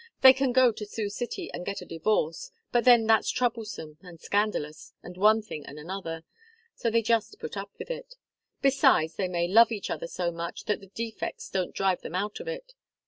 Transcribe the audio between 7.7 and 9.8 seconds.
with it. Besides, they may love